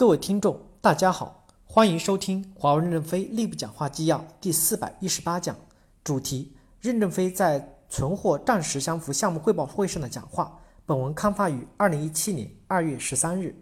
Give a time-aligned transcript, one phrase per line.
[0.00, 5.54] 各位听众，大家好，欢迎收听华为任正非内部讲话纪要第四百一十八讲，
[6.02, 10.58] 主题：任正非在存货暂时相符项目汇报会上的讲话。
[10.86, 13.54] 本文刊发于二零一七年二月十三日。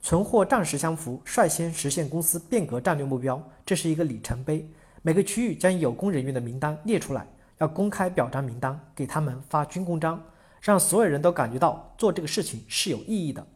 [0.00, 4.68] 存货暂时相符，率先实现公司变革战略目标，这是一个里程碑。
[5.02, 7.24] 每个区域将有功人员的名单列出来，
[7.58, 10.20] 要公开表彰名单，给他们发军功章，
[10.60, 13.46] 让所有人都感觉到做这个事情是有意义的。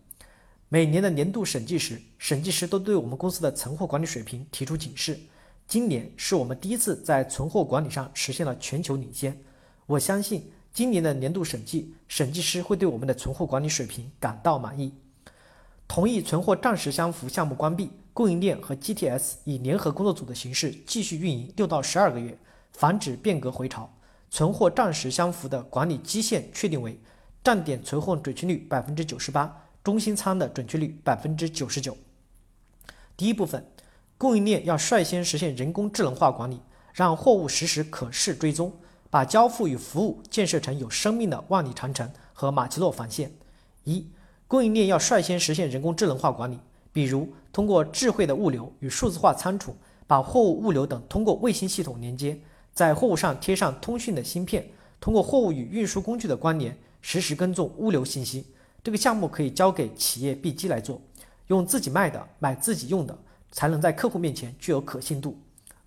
[0.69, 5.19] 每年的年度审计时，审计师都对我们公司的存货管理水平提出警示。
[5.69, 9.39] 今年是我们第一次在存货管理上实现了全球领先。
[9.87, 14.93] 我相信今年的年度审计，审计师会对我们的存货管理水平感到满意。
[15.87, 22.37] 同意存货暂时相符项目关闭，供应链和 GTS 以联合工作组的形式继续运营六到十二个月，
[22.73, 23.89] 防止变革回潮。
[24.31, 26.99] 存货暂时相符的管理基线确定为
[27.45, 29.64] 站点存货准确率百分之九十八。
[29.85, 31.95] 中心仓的准确率百分之九十九。
[33.19, 33.63] 第一部分，
[34.17, 36.59] 供应链要率先实现人工智能化管理，
[36.95, 38.73] 让货物实时可视追踪，
[39.11, 43.31] 把交付与服务建设成有生命的万里长城和马奇诺防线。
[43.85, 44.09] 一，
[44.49, 46.59] 供应链要率先实现人工智能化管理，
[46.91, 49.77] 比如通过智慧的物流与数字化仓储，
[50.07, 52.41] 把货物物流等通过卫星系统连接，
[52.73, 54.67] 在货物上贴上通讯的芯片，
[54.99, 58.47] 通过货物与运输工具的关联，实时跟踪物流信息。
[58.85, 61.01] 这个项目可以交给企业 B 机来做，
[61.47, 63.19] 用自己卖的买自己用的，
[63.51, 65.39] 才能在客户面前具有可信度。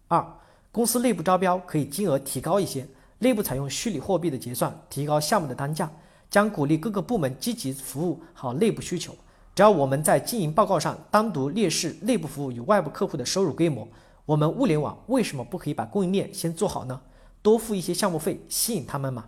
[0.08, 0.26] 二，
[0.72, 2.88] 公司内部招标可以金额提高一些，
[3.20, 5.88] 内部采用虚拟货币的结算，提高项目的单价，
[6.28, 9.16] 将鼓励各个部门积极服务好内部需求。
[9.54, 13.88] 只要我们在经营报告上单独列示内部服务与外部客户的收入规模，
[14.26, 17.00] 我们物联网为什么不可以把供应链先做好呢？
[17.44, 19.26] 多付一些项目费吸引他们嘛。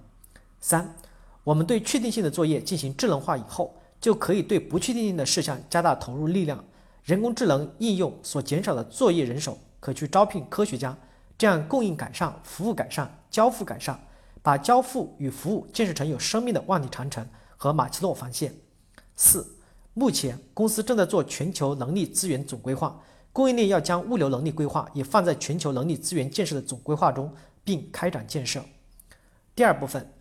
[0.59, 0.95] 三。
[1.49, 6.63] 我们对确定性的作业进行智能化以后，就可以对不确定性的事项加大投入力量。
[7.03, 10.95] 人工智能应用所减少的作业人手，可去招聘科学家，
[11.39, 13.99] 这样供应改善、服务改善、交付改善，
[14.43, 17.27] 把交付与服务建设成有生命的万里长城
[17.57, 18.53] 和马奇诺防线。
[19.15, 19.55] 四，
[19.95, 23.01] 目前公司正在做全球能力资源总规划，
[23.33, 27.33] 供应链要将物流能力规划也放在全球能力资源建设的总规划中，
[27.63, 28.63] 并开展建设。
[29.55, 30.13] 第二部分。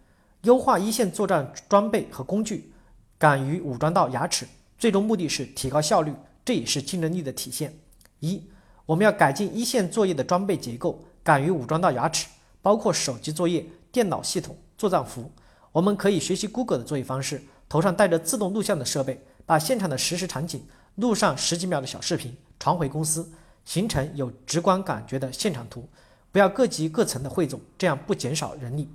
[0.43, 2.73] 优化一线作战装备和工具，
[3.19, 4.47] 敢于武装到牙齿，
[4.79, 6.13] 最终目的是提高效率，
[6.45, 7.77] 这也是竞争力的体现。
[8.21, 8.43] 一，
[8.87, 12.29] 我们要改进一线作业的装备结构，敢于武装到牙齿，
[12.63, 15.29] 包括手机作业、电脑系统、作战服。
[15.73, 23.29] 我们可以学习 Google 的作业方式，头上带着自动录像的设备，把现场的实时场景录上十几秒的小视频，传回公司，
[23.65, 25.89] 形成有直观感觉的现场图。
[26.31, 28.89] 不要各级各层的汇总，这样不减少人力。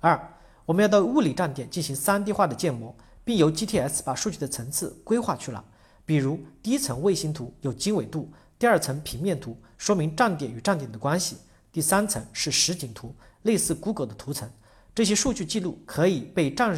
[0.00, 0.36] 二。
[0.66, 2.94] 我们要到物理站点进行 3D 化的建模，
[3.24, 5.64] 并由 GTS 把数据的层次规划去了。
[6.04, 11.36] 比如，第一层卫星图有经纬度，第二层平面图说明站点与站点的关系，
[11.72, 14.48] 第三层是实景图，类似 Google 的图层。
[14.94, 16.76] 这些数据记录可以被账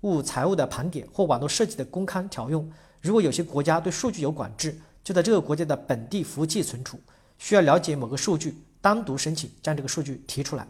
[0.00, 2.70] 务财务的盘点或网络设计的公开调用。
[3.00, 6.98] 如果有些国家对数据有管制，就在这个国家的本地服务器存储。
[7.38, 10.66] 需要了解某个数据，单独申请将这个数据提出来。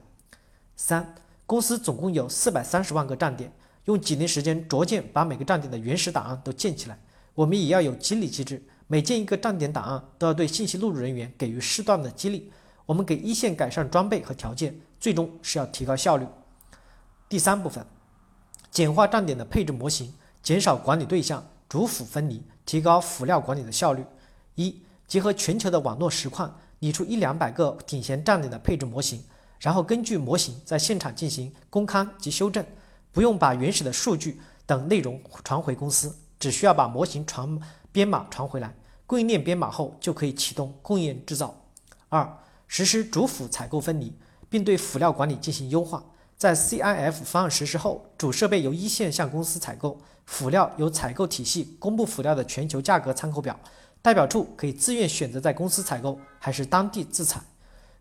[0.76, 1.14] 三。
[1.46, 3.52] 公司总共有四百三十万个站点，
[3.84, 6.98] 用几年时间逐渐把每个站点的原始档案都建起来。
[7.34, 12.50] 我们也要有激励机制，每建一个站点档案都要对信息录入人员给予适当的激励。
[12.86, 16.26] 我们给一线改善装备和条件，最终是要提高效率。
[17.28, 17.84] 第三部分，
[18.70, 24.04] 简化站点的配置模型，减少管理对象，主辅分离，提高辅料管理的效率。
[24.54, 29.22] 一，结合全球的网络实况，拟出一两百个顶衔站点的配置模型。
[29.60, 32.64] 然后根据模型在现场进行公开及修正，
[33.12, 37.58] 不用把原始的数据等内容传回公司，只需要把模型传
[37.90, 38.74] 编码传回来，
[39.06, 41.54] 供应链编码后就可以启动供应链制造。
[42.08, 44.12] 二、实施主辅采购分离，
[44.48, 46.04] 并对辅料管理进行优化。
[46.36, 53.58] 在 CIF 方案实施后，主设备由一线向公司采购，辅料由采购体系公布辅料的全球价格参考表，
[54.02, 57.40] 代表处可以自愿选择在公司采购还是当地自采。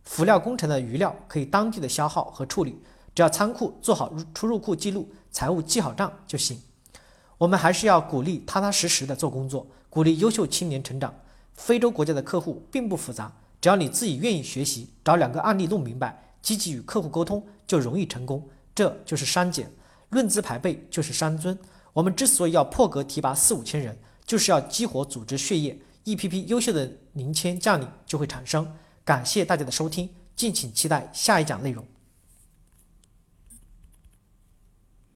[0.03, 2.77] 辅料工程的余料可以当地的消耗和处理，
[3.15, 6.61] 只要仓库做好出入库记录，财务记好账就行。
[7.37, 11.13] 我们还是要鼓励踏踏实实的做工作，鼓励优秀青年成长。
[11.55, 18.43] 非洲国家的客户并不复杂，只要你自己愿意学习，找两个案例弄明白，积极与客户沟通，就容易成功。
[18.73, 19.71] 这就是删减，
[20.09, 21.57] 论资排辈就是删尊。
[21.93, 23.95] 我们之所以要破格提拔四五千人，
[24.25, 28.67] 就是要激活组织血液，一批批优秀的零签将领就会产生。
[29.05, 31.85] 感谢大家的收听，敬请期待下一讲内容。